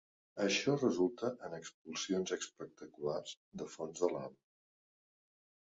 Això 0.43 0.71
resulta 0.77 1.29
en 1.49 1.53
expulsions 1.57 2.33
espectaculars 2.39 3.37
de 3.63 3.71
fonts 3.77 4.07
de 4.07 4.13
lava. 4.17 4.37